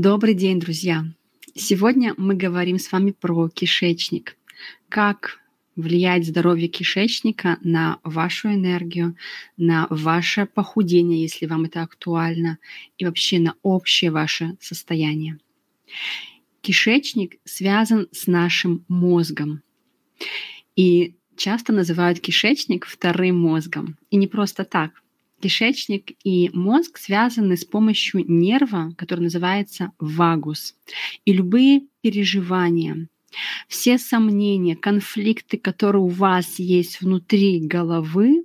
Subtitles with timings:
[0.00, 1.04] Добрый день, друзья!
[1.56, 4.36] Сегодня мы говорим с вами про кишечник.
[4.88, 5.40] Как
[5.74, 9.16] влияет здоровье кишечника на вашу энергию,
[9.56, 12.58] на ваше похудение, если вам это актуально,
[12.96, 15.40] и вообще на общее ваше состояние.
[16.60, 19.62] Кишечник связан с нашим мозгом.
[20.76, 23.98] И часто называют кишечник вторым мозгом.
[24.10, 24.92] И не просто так–
[25.40, 30.74] Кишечник и мозг связаны с помощью нерва, который называется вагус.
[31.24, 33.08] И любые переживания,
[33.68, 38.44] все сомнения, конфликты, которые у вас есть внутри головы,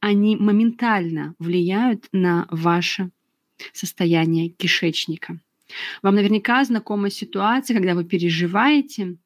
[0.00, 3.10] они моментально влияют на ваше
[3.72, 5.38] состояние кишечника.
[6.02, 9.16] Вам наверняка знакома ситуация, когда вы переживаете,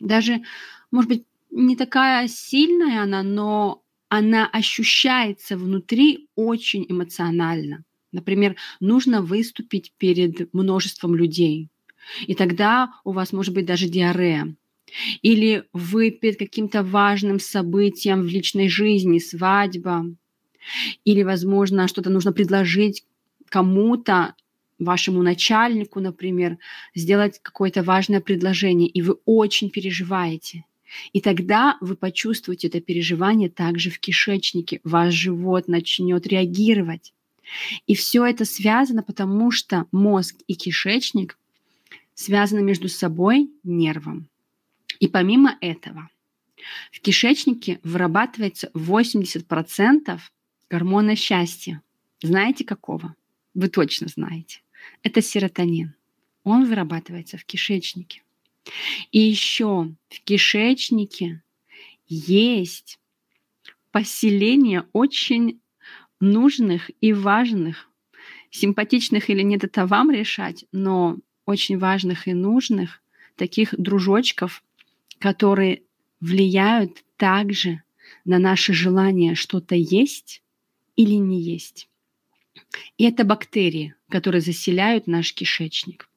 [0.00, 0.42] даже,
[0.90, 3.83] может быть, не такая сильная она, но
[4.16, 7.84] она ощущается внутри очень эмоционально.
[8.12, 11.68] Например, нужно выступить перед множеством людей,
[12.26, 14.54] и тогда у вас может быть даже диарея.
[15.22, 20.06] Или вы перед каким-то важным событием в личной жизни, свадьба,
[21.04, 23.04] или, возможно, что-то нужно предложить
[23.48, 24.34] кому-то,
[24.78, 26.58] вашему начальнику, например,
[26.94, 30.64] сделать какое-то важное предложение, и вы очень переживаете.
[31.12, 34.80] И тогда вы почувствуете это переживание также в кишечнике.
[34.84, 37.12] Ваш живот начнет реагировать.
[37.86, 41.38] И все это связано, потому что мозг и кишечник
[42.14, 44.28] связаны между собой нервом.
[45.00, 46.08] И помимо этого,
[46.92, 50.18] в кишечнике вырабатывается 80%
[50.70, 51.82] гормона счастья.
[52.22, 53.14] Знаете какого?
[53.54, 54.60] Вы точно знаете.
[55.02, 55.94] Это серотонин.
[56.42, 58.22] Он вырабатывается в кишечнике.
[59.12, 61.42] И еще в кишечнике
[62.06, 62.98] есть
[63.90, 65.60] поселение очень
[66.20, 67.88] нужных и важных,
[68.50, 73.02] симпатичных или нет, это вам решать, но очень важных и нужных
[73.36, 74.62] таких дружочков,
[75.18, 75.82] которые
[76.20, 77.82] влияют также
[78.24, 80.42] на наше желание что-то есть
[80.96, 81.88] или не есть.
[82.96, 86.08] И это бактерии, которые заселяют наш кишечник.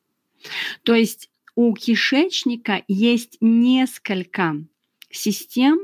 [0.84, 4.64] То есть у кишечника есть несколько
[5.10, 5.80] систем,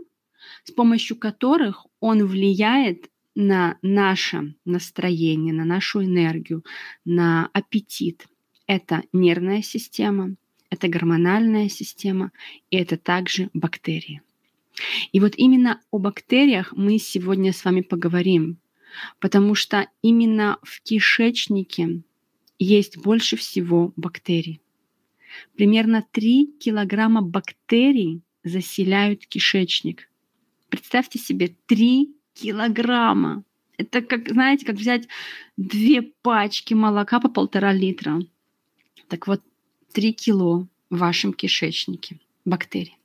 [0.63, 6.63] с помощью которых он влияет на наше настроение, на нашу энергию,
[7.05, 8.27] на аппетит.
[8.67, 10.35] Это нервная система,
[10.69, 12.31] это гормональная система,
[12.69, 14.21] и это также бактерии.
[15.11, 18.59] И вот именно о бактериях мы сегодня с вами поговорим,
[19.19, 22.03] потому что именно в кишечнике
[22.59, 24.62] есть больше всего бактерий.
[25.55, 30.09] Примерно 3 килограмма бактерий заселяют кишечник.
[30.69, 33.43] Представьте себе, 3 килограмма.
[33.77, 35.07] Это как, знаете, как взять
[35.57, 38.21] две пачки молока по полтора литра.
[39.07, 39.41] Так вот,
[39.93, 42.97] 3 кило в вашем кишечнике бактерий.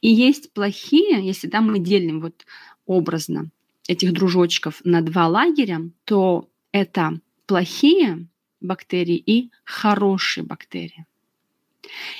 [0.00, 2.46] И есть плохие, если да, мы делим вот
[2.86, 3.50] образно
[3.88, 8.26] этих дружочков на два лагеря, то это плохие
[8.60, 11.06] бактерии и хорошие бактерии.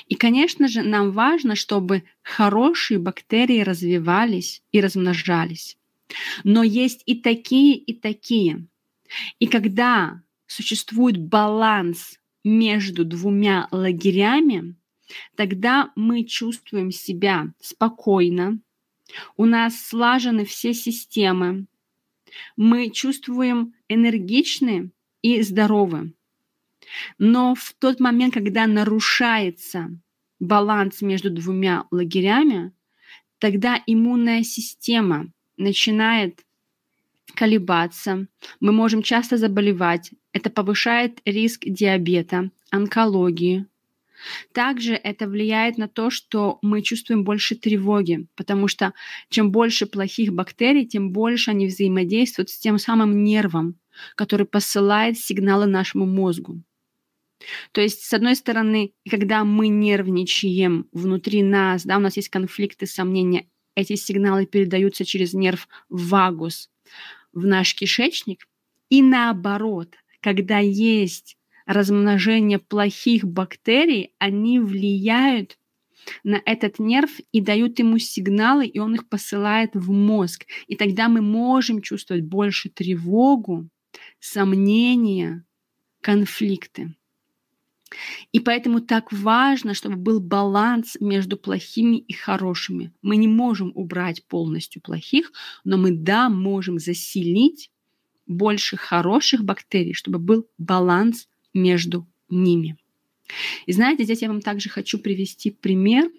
[0.07, 5.77] И, конечно же, нам важно, чтобы хорошие бактерии развивались и размножались.
[6.43, 8.67] Но есть и такие, и такие.
[9.39, 14.75] И когда существует баланс между двумя лагерями,
[15.35, 18.59] тогда мы чувствуем себя спокойно,
[19.37, 21.67] у нас слажены все системы,
[22.55, 26.13] мы чувствуем энергичны и здоровы.
[27.17, 29.89] Но в тот момент, когда нарушается
[30.39, 32.73] баланс между двумя лагерями,
[33.39, 36.45] тогда иммунная система начинает
[37.35, 38.27] колебаться,
[38.59, 43.65] мы можем часто заболевать, это повышает риск диабета, онкологии.
[44.53, 48.93] Также это влияет на то, что мы чувствуем больше тревоги, потому что
[49.29, 53.75] чем больше плохих бактерий, тем больше они взаимодействуют с тем самым нервом,
[54.15, 56.61] который посылает сигналы нашему мозгу.
[57.71, 62.85] То есть, с одной стороны, когда мы нервничаем внутри нас, да, у нас есть конфликты,
[62.85, 66.69] сомнения, эти сигналы передаются через нерв вагус
[67.33, 68.47] в наш кишечник.
[68.89, 75.57] И наоборот, когда есть размножение плохих бактерий, они влияют
[76.23, 80.45] на этот нерв и дают ему сигналы, и он их посылает в мозг.
[80.67, 83.69] И тогда мы можем чувствовать больше тревогу,
[84.19, 85.45] сомнения,
[86.01, 86.95] конфликты.
[88.31, 92.91] И поэтому так важно, чтобы был баланс между плохими и хорошими.
[93.01, 95.31] Мы не можем убрать полностью плохих,
[95.63, 97.71] но мы, да, можем заселить
[98.27, 102.77] больше хороших бактерий, чтобы был баланс между ними.
[103.65, 106.09] И знаете, здесь я вам также хочу привести пример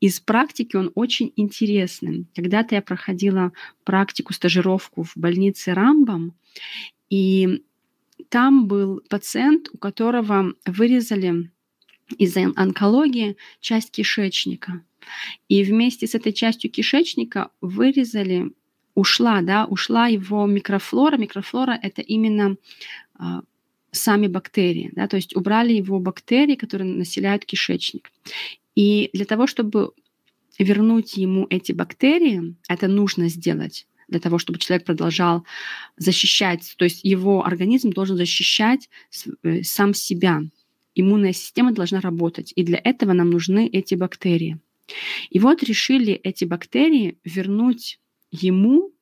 [0.00, 2.26] из практики, он очень интересный.
[2.34, 3.52] Когда-то я проходила
[3.84, 6.34] практику, стажировку в больнице Рамбам,
[7.08, 7.62] и
[8.28, 11.50] там был пациент, у которого вырезали
[12.18, 14.82] из-за онкологии часть кишечника.
[15.48, 18.52] И вместе с этой частью кишечника вырезали,
[18.94, 21.16] ушла, да, ушла его микрофлора.
[21.16, 22.56] Микрофлора– это именно
[23.14, 23.42] а,
[23.92, 28.10] сами бактерии, да, то есть убрали его бактерии, которые населяют кишечник.
[28.74, 29.92] И для того, чтобы
[30.58, 35.44] вернуть ему эти бактерии, это нужно сделать для того, чтобы человек продолжал
[35.96, 38.88] защищать, то есть его организм должен защищать
[39.42, 40.42] э, сам себя.
[40.94, 44.58] Иммунная система должна работать, и для этого нам нужны эти бактерии.
[45.30, 47.98] И вот решили эти бактерии вернуть
[48.30, 48.92] ему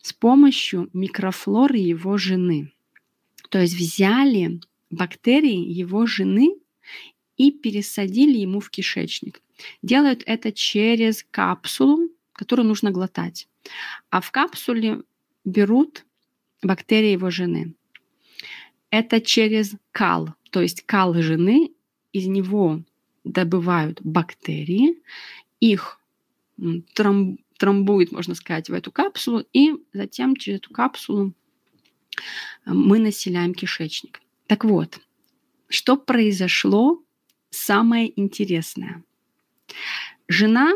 [0.00, 2.72] с помощью микрофлоры его жены.
[3.50, 6.54] То есть взяли бактерии его жены
[7.36, 9.42] и пересадили ему в кишечник.
[9.82, 13.48] Делают это через капсулу, которую нужно глотать.
[14.10, 15.02] А в капсуле
[15.44, 16.04] берут
[16.62, 17.74] бактерии его жены.
[18.90, 21.72] Это через кал, то есть кал жены,
[22.12, 22.82] из него
[23.24, 25.02] добывают бактерии,
[25.58, 25.98] их
[26.94, 31.32] трамб, трамбуют, можно сказать, в эту капсулу, и затем через эту капсулу
[32.66, 34.20] мы населяем кишечник.
[34.46, 35.00] Так вот,
[35.68, 37.02] что произошло
[37.50, 39.02] самое интересное?
[40.28, 40.72] Жена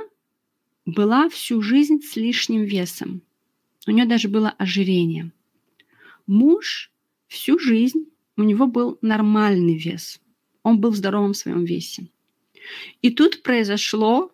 [0.88, 3.20] была всю жизнь с лишним весом.
[3.87, 5.32] У нее даже было ожирение.
[6.26, 6.90] Муж
[7.26, 8.06] всю жизнь,
[8.38, 10.19] у него был нормальный вес.
[10.62, 12.08] Он был в здоровом своем весе.
[13.02, 14.32] И тут произошло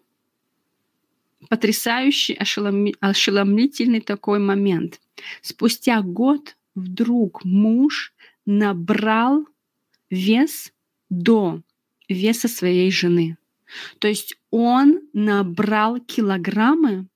[1.49, 5.01] потрясающий, ошеломительный такой момент.
[5.43, 8.15] Спустя год вдруг муж
[8.47, 9.45] набрал
[10.09, 10.73] вес
[11.11, 11.63] до
[12.09, 13.39] веса своей жены.
[13.99, 17.09] То есть он набрал килограммы.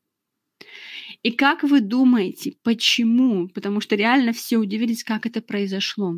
[1.22, 3.48] И как вы думаете, почему?
[3.48, 6.16] Потому что реально все удивились, как это произошло.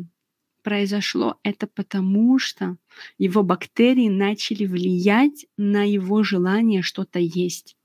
[0.63, 2.77] Произошло это потому, что
[3.19, 7.77] его бактерии начали влиять на его желание что-то есть.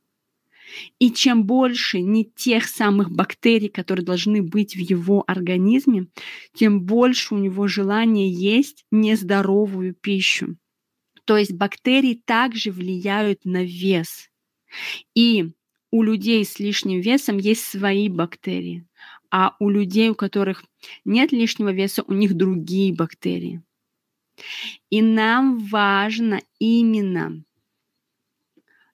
[0.99, 6.07] И чем больше не тех самых бактерий, которые должны быть в его организме,
[6.55, 10.57] тем больше у него желание есть нездоровую пищу.
[11.27, 14.31] То есть бактерии также влияют на вес.
[15.15, 15.53] И
[15.91, 18.87] у людей с лишним весом есть свои бактерии,
[19.31, 20.65] а у людей, у которых
[21.05, 23.63] нет лишнего веса, у них другие бактерии.
[24.89, 27.43] И нам важно именно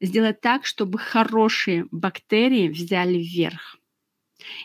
[0.01, 3.77] сделать так, чтобы хорошие бактерии взяли вверх.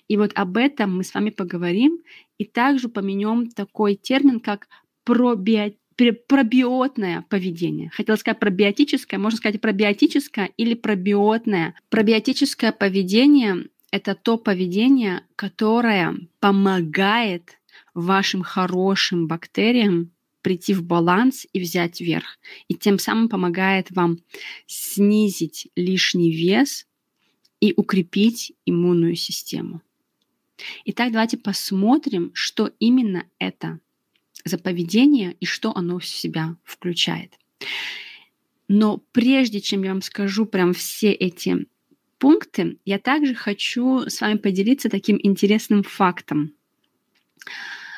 [0.07, 1.99] И вот об этом мы с вами поговорим
[2.37, 4.69] и также поменем такой термин, как
[5.03, 7.89] пробиотик пробиотное поведение.
[7.89, 11.73] Хотела сказать пробиотическое, можно сказать пробиотическое или пробиотное.
[11.89, 17.57] Пробиотическое поведение— это то поведение, которое помогает
[17.93, 20.11] вашим хорошим бактериям
[20.41, 22.39] прийти в баланс и взять верх.
[22.67, 24.19] И тем самым помогает вам
[24.67, 26.85] снизить лишний вес
[27.59, 29.81] и укрепить иммунную систему.
[30.85, 33.79] Итак, давайте посмотрим, что именно это
[34.45, 37.33] за поведение и что оно в себя включает.
[38.67, 41.67] Но прежде чем я вам скажу прям все эти
[42.17, 46.53] пункты, я также хочу с вами поделиться таким интересным фактом.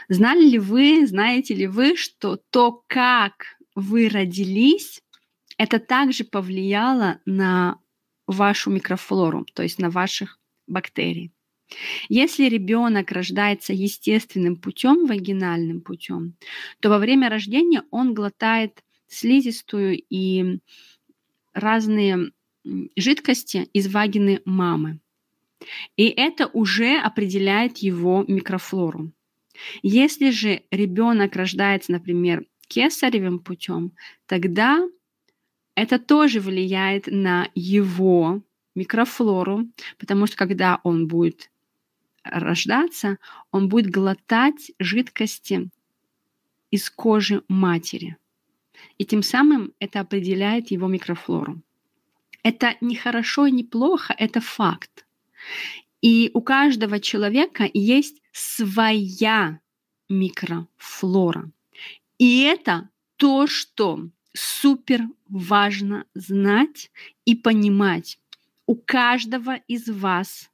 [0.09, 5.01] Знали ли вы, знаете ли вы, что то, как вы родились,
[5.57, 7.79] это также повлияло на
[8.27, 11.31] вашу микрофлору, то есть на ваших бактерий.
[12.07, 16.35] Если ребенок рождается естественным путем, вагинальным путем,
[16.79, 20.59] то во время рождения он глотает слизистую и
[21.53, 22.31] разные
[22.95, 24.99] жидкости из вагины мамы.
[25.97, 29.11] И это уже определяет его микрофлору.
[29.81, 33.91] Если же ребенок рождается, например, кесаревым путем,
[34.25, 34.88] тогда
[35.75, 38.41] это тоже влияет на его
[38.75, 41.49] микрофлору, потому что когда он будет
[42.31, 43.17] рождаться,
[43.51, 45.69] он будет глотать жидкости
[46.71, 48.17] из кожи матери.
[48.98, 51.62] И тем самым это определяет его микрофлору.
[52.43, 55.05] Это не хорошо и не плохо, это факт.
[56.01, 59.59] И у каждого человека есть своя
[60.07, 61.51] микрофлора.
[62.17, 66.91] И это то, что супер важно знать
[67.25, 68.19] и понимать.
[68.65, 70.50] У каждого из вас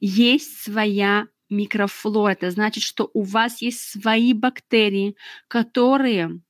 [0.00, 2.32] есть своя микрофлора.
[2.32, 5.16] Это значит, что у вас есть свои бактерии,
[5.48, 6.40] которые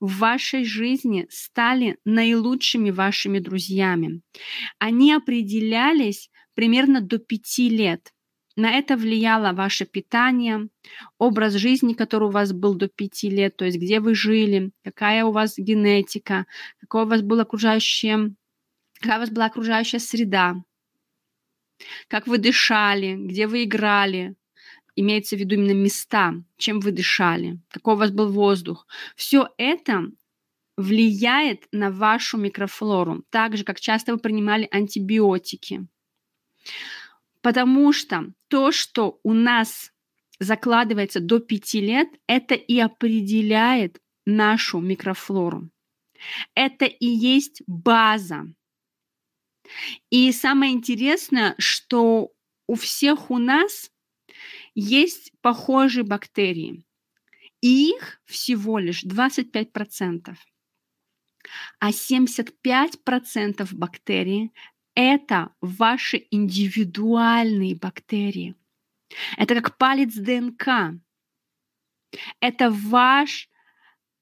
[0.00, 4.20] в вашей жизни стали наилучшими вашими друзьями.
[4.78, 8.12] Они определялись примерно до пяти лет.
[8.56, 10.68] На это влияло ваше питание,
[11.18, 15.26] образ жизни, который у вас был до пяти лет, то есть где вы жили, какая
[15.26, 16.46] у вас генетика,
[16.80, 18.34] какое у вас было окружающее,
[18.98, 20.62] какая у вас была окружающая среда,
[22.08, 24.34] как вы дышали, где вы играли,
[24.94, 28.86] имеется в виду именно места, чем вы дышали, какой у вас был воздух.
[29.14, 30.06] Все это
[30.76, 35.86] влияет на вашу микрофлору, так же, как часто вы принимали антибиотики.
[37.40, 39.92] Потому что то, что у нас
[40.38, 45.70] закладывается до 5 лет, это и определяет нашу микрофлору.
[46.54, 48.46] Это и есть база.
[50.10, 52.32] И самое интересное, что
[52.66, 53.90] у всех у нас
[54.74, 56.84] есть похожие бактерии.
[57.60, 60.36] И их всего лишь 25%.
[61.78, 64.52] А 75% бактерий–
[64.94, 68.54] это ваши индивидуальные бактерии.
[69.36, 71.00] Это как палец ДНК.
[72.40, 73.48] Это ваш,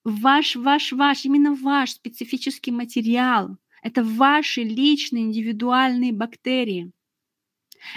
[0.05, 3.57] ваш, ваш, ваш, именно ваш специфический материал.
[3.85, 6.91] Это ваши личные индивидуальные бактерии.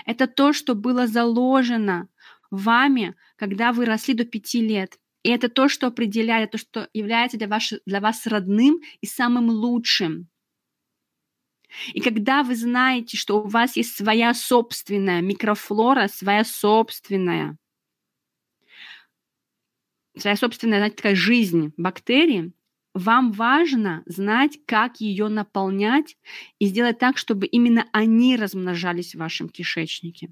[0.06, 2.10] Это то, что было заложено
[2.52, 5.00] вами, когда вы росли до пяти лет.
[5.24, 9.50] И это то, что определяет, то, что является для вас, для вас родным и самым
[9.50, 10.28] лучшим.
[11.94, 17.58] И когда вы знаете, что у вас есть своя собственная микрофлора, своя собственная,
[20.18, 22.52] своя собственная, знаете, такая жизнь бактерий,
[22.98, 26.18] вам важно знать, как ее наполнять
[26.60, 30.32] и сделать так, чтобы именно они размножались в вашем кишечнике.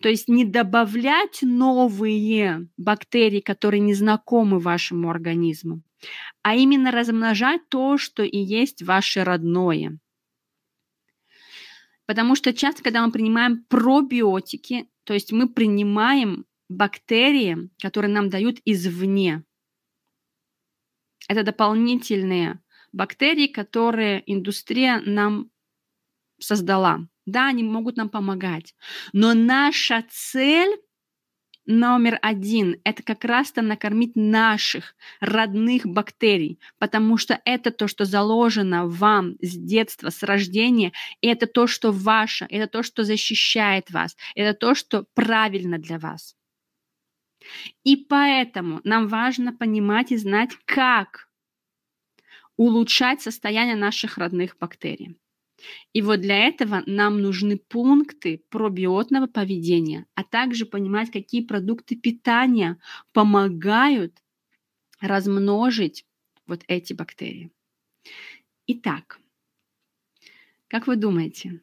[0.00, 5.82] То есть не добавлять новые бактерии, которые не знакомы вашему организму,
[6.42, 9.98] а именно размножать то, что и есть ваше родное.
[12.06, 18.58] Потому что часто, когда мы принимаем пробиотики, то есть мы принимаем бактерии, которые нам дают
[18.64, 19.44] извне.
[21.28, 22.60] Это дополнительные
[22.92, 25.50] бактерии, которые индустрия нам
[26.38, 27.00] создала.
[27.26, 28.74] Да, они могут нам помогать.
[29.12, 30.76] Но наша цель
[31.66, 38.86] номер один– это как раз-то накормить наших родных бактерий, потому что это то, что заложено
[38.86, 44.16] вам с детства, с рождения, и это то, что ваше, это то, что защищает вас,
[44.34, 46.34] это то, что правильно для вас.
[47.84, 51.28] И поэтому нам важно понимать и знать, как
[52.56, 55.16] улучшать состояние наших родных бактерий.
[55.92, 62.78] И вот для этого нам нужны пункты пробиотного поведения, а также понимать, какие продукты питания
[63.12, 64.20] помогают
[65.00, 66.06] размножить
[66.46, 67.52] вот эти бактерии.
[68.66, 69.20] Итак,
[70.68, 71.60] как вы думаете,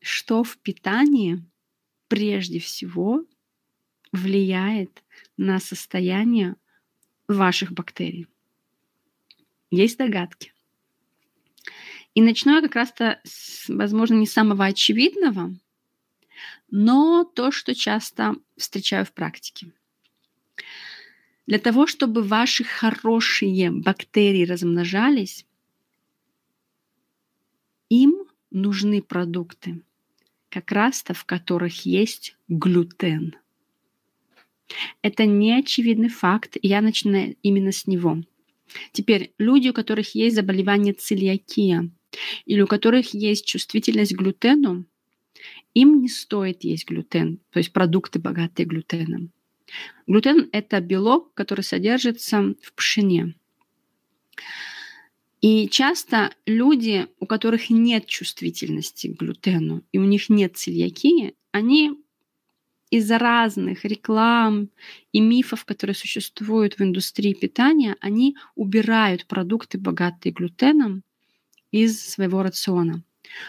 [0.00, 1.44] что в питании
[2.08, 3.24] прежде всего
[4.14, 5.02] влияет
[5.36, 6.56] на состояние
[7.28, 8.26] ваших бактерий?
[9.70, 10.52] Есть догадки?
[12.14, 13.20] И начну я как раз-то,
[13.68, 15.54] возможно, не самого очевидного,
[16.70, 19.72] но то, что часто встречаю в практике.
[21.46, 25.44] Для того, чтобы ваши хорошие бактерии размножались,
[27.88, 29.82] им нужны продукты,
[30.48, 33.36] как раз-то в которых есть глютен.
[35.02, 38.22] Это не очевидный факт, я начинаю именно с него.
[38.92, 41.90] Теперь люди, у которых есть заболевание целиакия,
[42.46, 44.86] или у которых есть чувствительность к глютену,
[45.74, 49.32] им не стоит есть глютен, то есть продукты, богатые глютеном.
[50.06, 53.34] Глютен– это белок, который содержится в пшене.
[55.40, 62.03] И часто люди, у которых нет чувствительности к глютену, и у них нет цельякии, они
[62.96, 64.70] из-за разных реклам
[65.12, 71.02] и мифов, которые существуют в индустрии питания, они убирают продукты, богатые глютеном,
[71.72, 73.02] из своего рациона.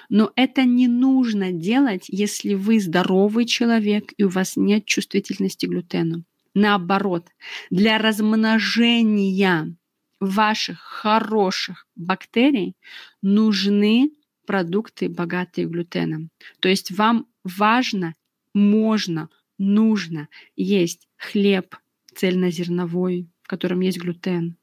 [0.10, 5.70] Но это не нужно делать, если вы здоровый человек и у вас нет чувствительности к
[5.70, 6.24] глютену.
[6.56, 7.28] Наоборот,
[7.70, 9.76] для размножения
[10.20, 12.74] ваших хороших бактерий
[13.22, 14.10] нужны
[14.48, 16.30] продукты, богатые глютеном.
[16.62, 18.16] То есть вам важно,
[18.56, 21.76] можно, нужно есть хлеб
[22.16, 24.58] цельнозерновой, в котором есть глютен,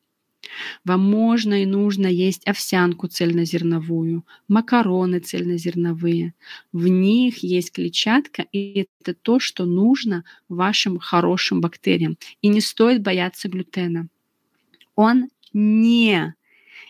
[0.84, 6.34] вам можно и нужно есть овсянку цельнозерновую, макароны цельнозерновые.
[6.72, 12.18] В них есть клетчатка, и это то, что нужно вашим хорошим бактериям.
[12.40, 14.08] И не стоит бояться глютена.
[14.96, 16.34] Он не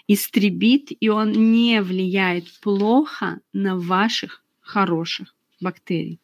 [0.09, 6.21] истребит, и он не влияет плохо на ваших хороших бактерий,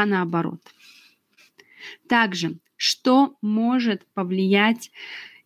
[0.00, 0.62] а наоборот.
[2.08, 4.90] Также, что может повлиять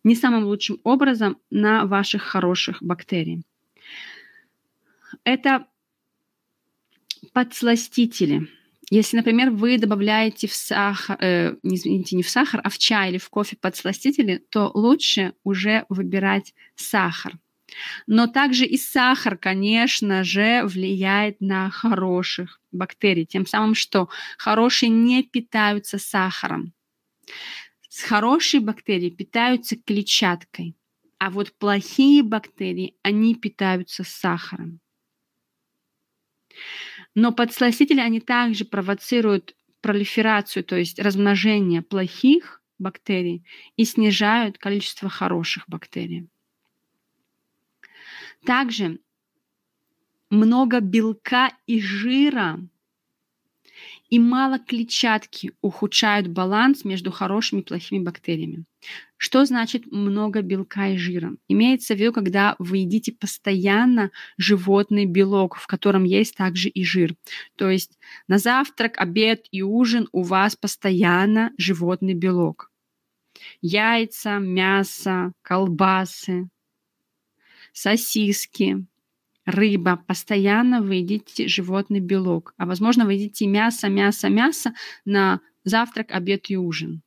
[0.05, 3.43] не самым лучшим образом на ваших хороших бактерий?
[5.25, 5.67] Это
[7.33, 8.47] подсластители.
[8.89, 13.17] Если, например, вы добавляете в сахар, э, извините, не в сахар, а в чай или
[13.17, 17.33] в кофе подсластители, то лучше уже выбирать сахар.
[18.07, 25.23] Но также и сахар, конечно же, влияет на хороших бактерий, тем самым, что хорошие не
[25.23, 26.73] питаются сахаром.
[28.07, 30.75] Хорошие бактерии питаются клетчаткой,
[31.17, 34.79] а вот плохие бактерии, они питаются сахаром.
[37.13, 43.45] Но подсластители, они также провоцируют пролиферацию, то есть размножение плохих бактерий
[43.77, 46.27] и снижают количество хороших бактерий.
[48.45, 48.99] Также
[50.29, 52.59] много белка и жира
[54.09, 58.65] и мало клетчатки ухудшают баланс между хорошими и плохими бактериями.
[59.17, 61.35] Что значит много белка и жира?
[61.47, 67.15] Имеется в виду, когда вы едите постоянно животный белок, в котором есть также и жир.
[67.55, 67.97] То есть
[68.27, 72.71] на завтрак, обед и ужин у вас постоянно животный белок.
[73.61, 76.49] Яйца, мясо, колбасы,
[77.75, 78.85] сосиски,
[79.45, 86.11] рыба, постоянно вы едите животный белок, а возможно вы едите мясо, мясо, мясо на завтрак,
[86.11, 87.01] обед и ужин.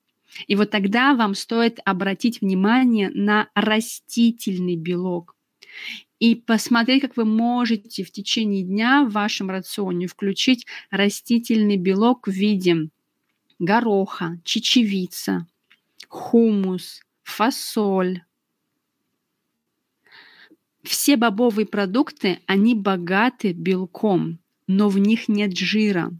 [0.47, 5.35] И вот тогда вам стоит обратить внимание на растительный белок
[6.21, 12.33] и посмотреть, как вы можете в течение дня в вашем рационе включить растительный белок в
[12.33, 12.91] виде
[13.59, 15.47] гороха, чечевица,
[16.09, 18.23] хумус, фасоль,
[20.89, 26.11] все бобовые продукты, они богаты белком, но в них нет жира.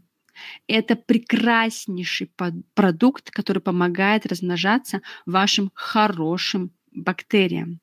[0.67, 2.31] Это прекраснейший
[2.73, 7.79] продукт, который помогает размножаться вашим хорошим бактериям.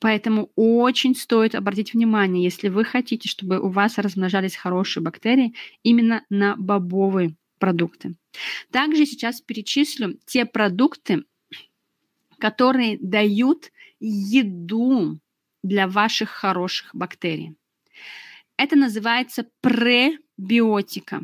[0.00, 6.24] Поэтому очень стоит обратить внимание, если вы хотите, чтобы у вас размножались хорошие бактерии, именно
[6.28, 8.16] на бобовые продукты.
[8.70, 11.24] Также сейчас перечислю те продукты,
[12.38, 15.18] которые дают еду
[15.64, 17.56] для ваших хороших бактерий.
[18.56, 21.22] Это называется пребиотика.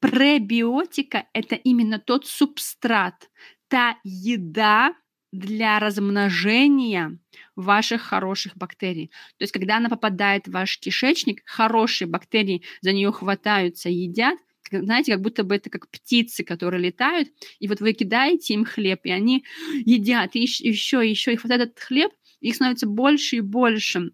[0.00, 3.30] Пребиотика– это именно тот субстрат,
[3.68, 4.94] та еда
[5.32, 7.18] для размножения
[7.54, 9.10] ваших хороших бактерий.
[9.38, 14.38] То есть, когда она попадает в ваш кишечник, хорошие бактерии за нее хватаются, едят,
[14.70, 17.28] знаете, как будто бы это как птицы, которые летают,
[17.60, 19.44] и вот вы кидаете им хлеб, и они
[19.84, 24.10] едят, и еще, еще, и вот этот хлеб– их становится больше и больше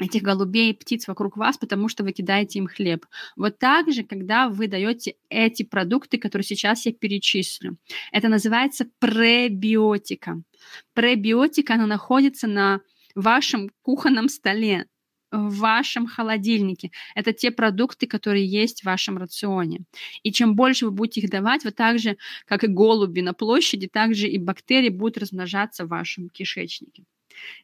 [0.00, 3.06] этих голубей птиц вокруг вас, потому что вы кидаете им хлеб.
[3.36, 7.76] Вот так же, когда вы даете эти продукты, которые сейчас я перечислю.
[8.10, 10.42] Это называется пребиотика.
[10.94, 12.80] Пребиотика, она находится на
[13.14, 14.86] вашем кухонном столе,
[15.32, 16.90] в вашем холодильнике.
[17.14, 19.80] Это те продукты, которые есть в вашем рационе.
[20.22, 23.88] И чем больше вы будете их давать, вот так же, как и голуби на площади,
[23.88, 27.04] так же и бактерии будут размножаться в вашем кишечнике.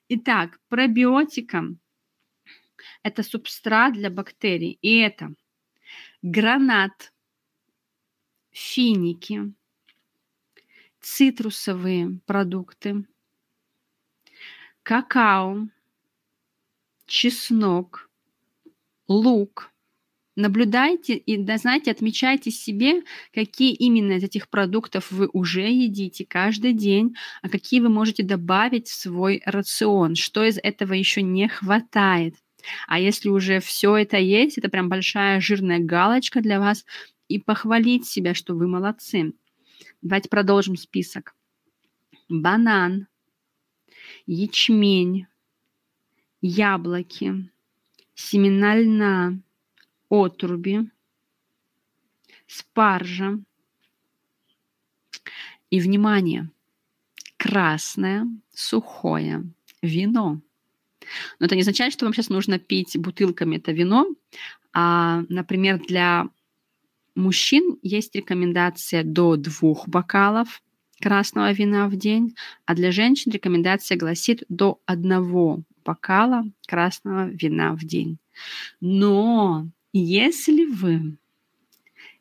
[0.09, 1.65] Итак, пробиотика–
[3.03, 4.79] это субстрат для бактерий.
[4.83, 5.35] И это
[6.23, 7.13] гранат,
[8.51, 9.53] финики,
[11.01, 13.05] цитрусовые продукты,
[14.83, 15.69] какао,
[17.07, 18.11] чеснок,
[19.07, 19.73] лук–
[20.39, 23.03] Наблюдайте и, да, знаете, отмечайте себе,
[23.35, 28.87] какие именно из этих продуктов вы уже едите каждый день, а какие вы можете добавить
[28.87, 32.37] в свой рацион, что из этого еще не хватает.
[32.87, 36.85] А если уже все это есть, это прям большая жирная галочка для вас,
[37.27, 39.33] и похвалить себя, что вы молодцы.
[40.03, 41.35] Давайте продолжим список.
[42.29, 43.09] Банан,
[44.25, 45.27] ячмень,
[46.41, 47.51] яблоки,
[48.15, 49.41] семена льна,
[50.09, 50.91] отруби,
[52.47, 53.39] спаржа.
[55.71, 56.51] И, внимание,
[57.37, 59.45] красное сухое
[59.83, 60.41] вино.
[61.39, 64.07] Но это не означает, что вам сейчас нужно пить бутылками это вино.
[64.73, 66.29] А, например, для
[67.15, 70.63] мужчин есть рекомендация до двух бокалов
[71.01, 77.85] красного вина в день, а для женщин рекомендация гласит до одного бокала красного вина в
[77.85, 78.19] день.
[78.81, 81.17] Но если вы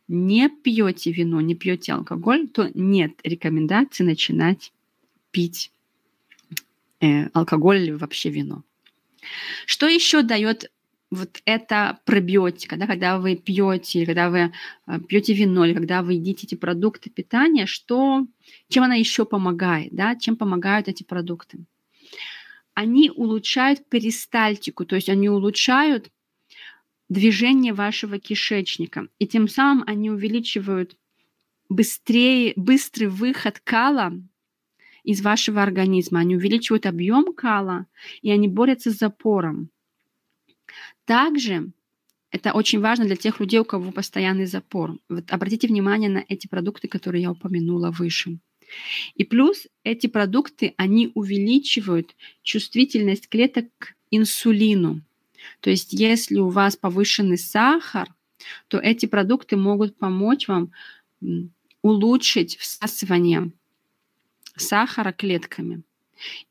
[0.08, 4.72] не пьете вино, не пьете алкоголь, то нет рекомендации начинать
[5.32, 5.72] пить
[7.02, 8.64] э, алкоголь или вообще вино.
[9.66, 10.72] Что еще дает
[11.10, 14.54] вот эта пробиотика, да, когда вы пьете, когда вы
[14.88, 18.26] э, пьете вино, или когда вы едите эти продукты питания, что,
[18.70, 21.60] чем она еще помогает, да, чем помогают эти продукты?
[22.74, 26.12] Они улучшают перистальтику, то есть они улучшают
[27.10, 30.98] движение вашего кишечника, и тем самым они увеличивают
[31.70, 34.14] быстрее, быстрый выход кала
[35.04, 37.86] из вашего организма, они увеличивают объем кала,
[38.22, 39.70] и они борются с запором.
[41.06, 41.72] Также
[42.32, 44.98] это очень важно для тех людей, у кого постоянный запор.
[45.08, 48.40] Вот обратите внимание на эти продукты, которые я упомянула выше.
[49.16, 55.02] И плюс эти продукты, они увеличивают чувствительность клеток к инсулину.
[55.60, 58.14] То есть если у вас повышенный сахар,
[58.68, 60.72] то эти продукты могут помочь вам
[61.82, 63.52] улучшить всасывание
[64.56, 65.84] сахара клетками.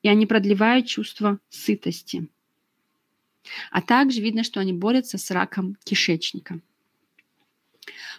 [0.03, 2.29] И они продлевают чувство сытости.
[3.71, 6.61] А также видно, что они борются с раком кишечника.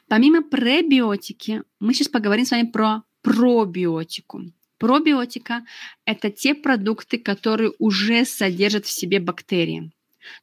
[0.07, 4.51] Помимо пребиотики, мы сейчас поговорим с вами про пробиотику.
[4.77, 5.65] Пробиотика–
[6.05, 9.91] это те продукты, которые уже содержат в себе бактерии.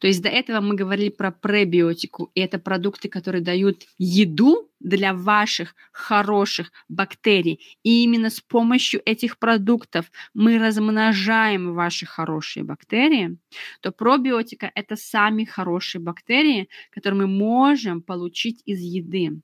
[0.00, 5.14] То есть до этого мы говорили про пребиотику, и это продукты, которые дают еду для
[5.14, 7.60] ваших хороших бактерий.
[7.82, 13.38] И именно с помощью этих продуктов мы размножаем ваши хорошие бактерии,
[13.80, 19.40] то пробиотика– это сами хорошие бактерии, которые мы можем получить из еды.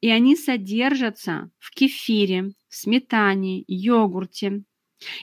[0.00, 4.62] И они содержатся в кефире, сметане, йогурте,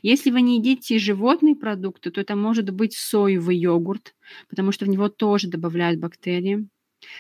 [0.02, 4.16] если вы не едите животные продукты, то это может быть соевый йогурт,
[4.50, 6.68] потому что в него тоже добавляют бактерии.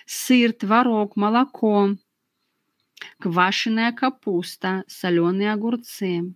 [0.06, 1.96] Сыр, творог, молоко,
[3.20, 6.34] квашеная капуста, соленые огурцы,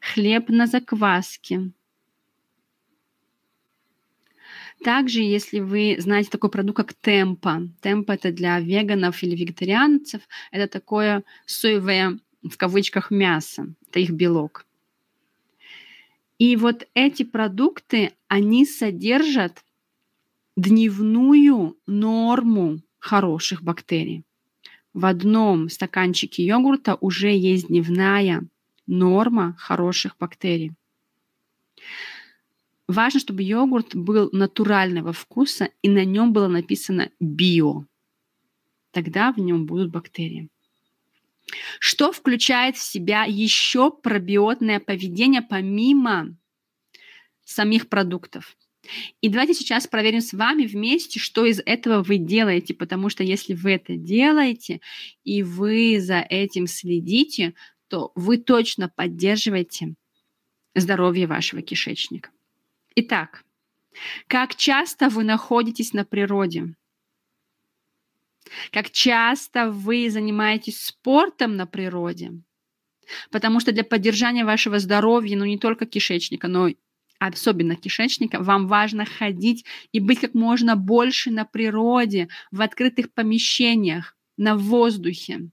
[0.00, 1.70] хлеб на закваске.
[4.84, 10.68] Также, если вы знаете такой продукт, как темпа, темпа это для веганов или вегетарианцев, это
[10.68, 14.66] такое соевое, в кавычках, мясо, это их белок.
[16.38, 19.64] И вот эти продукты, они содержат
[20.56, 24.24] дневную норму хороших бактерий.
[24.92, 28.46] В одном стаканчике йогурта уже есть дневная
[28.86, 30.72] норма хороших бактерий.
[32.88, 37.84] Важно, чтобы йогурт был натурального вкуса и на нем было написано био.
[38.92, 40.48] Тогда в нем будут бактерии.
[41.78, 46.36] Что включает в себя еще пробиотное поведение помимо
[47.44, 48.56] самих продуктов?
[49.20, 53.54] И давайте сейчас проверим с вами вместе, что из этого вы делаете, потому что если
[53.54, 54.80] вы это делаете
[55.24, 57.54] и вы за этим следите,
[57.88, 59.94] то вы точно поддерживаете
[60.74, 62.30] здоровье вашего кишечника.
[62.94, 63.44] Итак,
[64.26, 66.74] как часто вы находитесь на природе?
[68.72, 72.32] Как часто вы занимаетесь спортом на природе?
[73.30, 76.70] Потому что для поддержания вашего здоровья, ну не только кишечника, но
[77.18, 84.16] особенно кишечника, вам важно ходить и быть как можно больше на природе, в открытых помещениях,
[84.36, 85.50] на воздухе.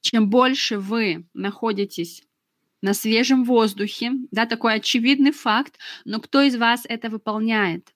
[0.00, 2.22] Чем больше вы находитесь
[2.82, 7.93] на свежем воздухе, да, такой очевидный факт, но кто из вас это выполняет?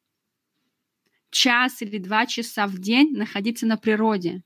[1.30, 4.42] Час или два часа в день находиться на природе,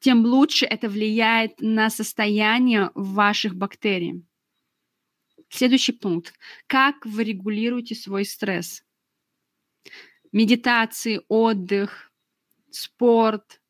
[0.00, 4.22] тем лучше это влияет на состояние ваших бактерий.
[5.48, 6.34] Следующий пункт.
[6.66, 8.84] Как вы регулируете свой стресс?
[10.32, 12.12] Медитации, отдых,
[12.70, 13.62] спорт,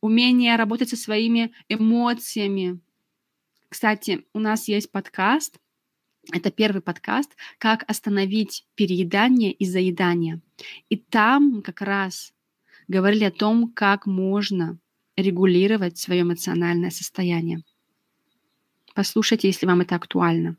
[0.00, 2.80] умение работать со своими эмоциями.
[3.68, 5.58] Кстати, у нас есть подкаст
[6.30, 10.40] это первый подкаст «Как остановить переедание и заедание».
[10.88, 12.32] И там как раз
[12.86, 14.78] говорили о том, как можно
[15.16, 17.62] регулировать свое эмоциональное состояние.
[18.94, 20.56] Послушайте, если вам это актуально.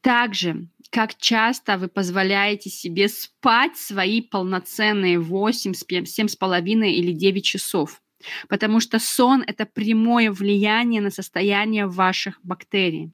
[0.00, 8.00] Также, как часто вы позволяете себе спать свои полноценные 8, 7,5 или 9 часов.
[8.48, 13.12] Потому что сон– это прямое влияние на состояние ваших бактерий.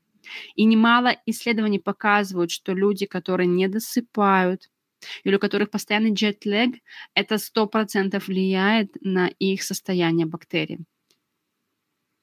[0.54, 4.70] И немало исследований показывают, что люди, которые не досыпают,
[5.24, 6.76] или у которых постоянный джетлег,
[7.14, 10.80] это 100% влияет на их состояние бактерий.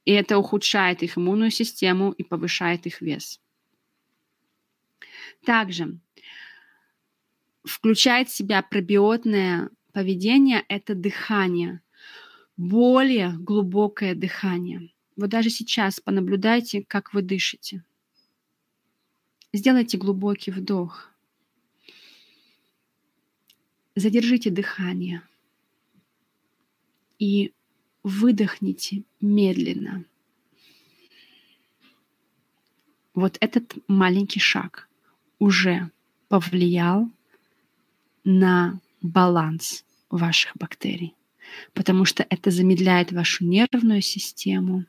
[0.06, 3.40] И это ухудшает их иммунную систему и повышает их вес.
[5.46, 6.00] Также
[7.64, 11.82] включает в себя пробиотное поведение– это дыхание,
[12.58, 14.90] более глубокое дыхание.
[15.16, 17.84] Вот даже сейчас понаблюдайте, как вы дышите.
[19.52, 21.12] Сделайте глубокий вдох.
[23.96, 25.24] Задержите дыхание
[27.18, 27.52] и
[28.04, 30.06] выдохните медленно.
[33.16, 34.88] Вот этот маленький шаг
[35.40, 35.90] уже
[36.28, 37.10] повлиял
[38.24, 41.16] на баланс ваших бактерий,
[41.74, 44.86] потому что это замедляет вашу нервную систему,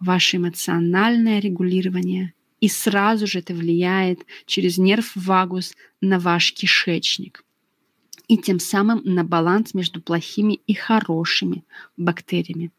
[0.00, 7.44] ваше эмоциональное регулирование, и сразу же это влияет через нерв вагус на ваш кишечник
[8.28, 11.64] и тем самым на баланс между плохими и хорошими
[11.96, 12.72] бактериями.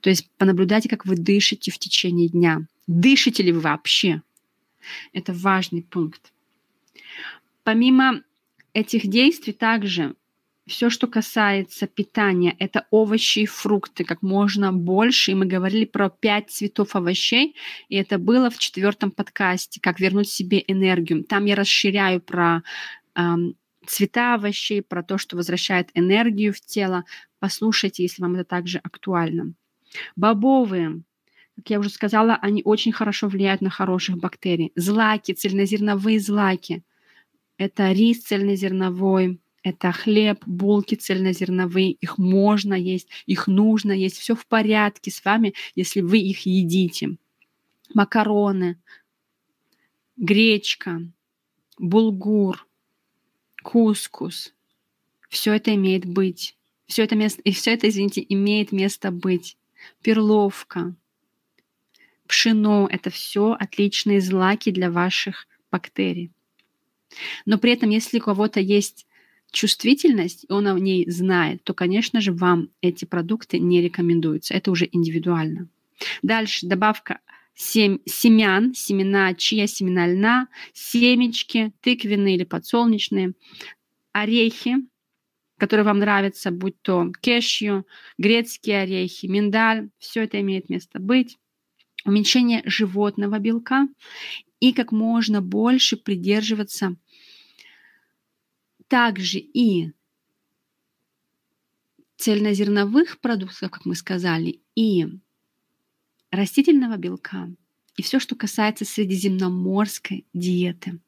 [0.00, 2.66] То есть понаблюдайте, как вы дышите в течение дня.
[2.86, 4.22] Дышите ли вы вообще?
[5.12, 6.32] Это важный пункт.
[7.62, 8.22] Помимо
[8.74, 10.14] этих действий также
[10.66, 15.32] все, что касается питания, это овощи и фрукты как можно больше.
[15.32, 17.54] И мы говорили про пять цветов овощей,
[17.88, 21.24] и это было в четвертом подкасте, как вернуть себе энергию.
[21.24, 22.62] Там я расширяю про
[23.14, 27.04] эм, цвета овощей, про то, что возвращает энергию в тело.
[27.40, 29.52] Послушайте, если вам это также актуально.
[30.16, 31.02] Бобовые,
[31.56, 34.72] как я уже сказала, они очень хорошо влияют на хороших бактерий.
[34.76, 36.82] Злаки, цельнозерновые злаки.
[37.58, 44.46] Это рис цельнозерновой, это хлеб, булки цельнозерновые, их можно есть, их нужно есть, все в
[44.46, 47.16] порядке с вами, если вы их едите.
[47.94, 48.78] Макароны,
[50.18, 51.00] гречка,
[51.78, 52.66] булгур,
[53.62, 54.54] кускус.
[55.30, 56.56] Все это имеет быть.
[56.86, 59.56] Все это место, и все это, извините, имеет место быть.
[60.02, 60.94] Перловка,
[62.26, 66.30] пшено– это все отличные злаки для ваших бактерий.
[67.46, 69.03] Но при этом, если у кого-то есть
[69.54, 74.54] чувствительность, и он о ней знает, то, конечно же, вам эти продукты не рекомендуются.
[74.54, 75.68] Это уже индивидуально.
[76.22, 77.20] Дальше добавка
[77.54, 83.32] сем, семян, семена чия, семена льна, семечки, тыквенные или подсолнечные,
[84.12, 84.76] орехи,
[85.58, 87.86] которые вам нравятся, будь то кешью,
[88.18, 91.38] грецкие орехи, миндаль, все это имеет место быть.
[92.04, 93.88] Уменьшение животного белка
[94.60, 96.96] и как можно больше придерживаться
[98.88, 99.92] также и
[102.16, 105.06] цельнозерновых продуктов, как мы сказали, и
[106.30, 107.48] растительного белка,
[107.96, 111.00] и все, что касается средиземноморской диеты.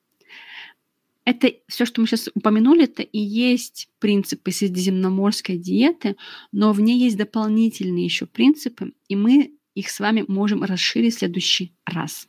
[1.24, 6.16] Это все, что мы сейчас упомянули, это и есть принципы средиземноморской диеты,
[6.52, 11.18] но в ней есть дополнительные еще принципы, и мы их с вами можем расширить в
[11.18, 12.28] следующий раз.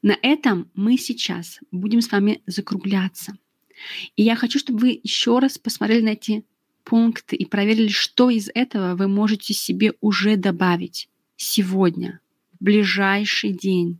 [0.00, 3.36] На этом мы сейчас будем с вами закругляться.
[4.16, 6.44] И я хочу, чтобы вы еще раз посмотрели на эти
[6.84, 12.20] пункты и проверили, что из этого вы можете себе уже добавить сегодня,
[12.52, 13.98] в ближайший день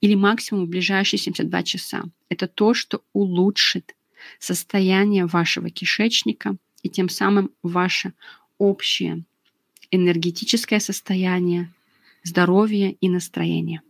[0.00, 2.04] или максимум в ближайшие 72 часа.
[2.28, 3.94] Это то, что улучшит
[4.38, 8.12] состояние вашего кишечника и тем самым ваше
[8.58, 9.24] общее
[9.90, 11.72] энергетическое состояние,
[12.22, 13.80] здоровье и настроение.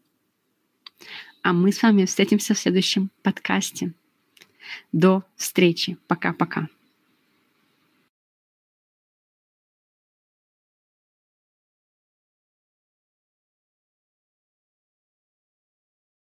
[1.42, 3.92] А мы с вами встретимся в следующем подкасте.
[4.93, 5.97] До встречи.
[6.07, 6.69] Пока-пока.